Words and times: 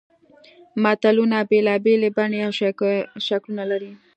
متلونه 0.83 1.37
بېلابېلې 1.49 2.09
بڼې 2.17 2.39
او 2.45 2.51
شکلونه 3.27 3.63
لري 3.71 3.91